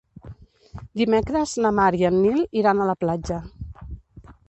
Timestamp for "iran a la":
2.63-2.99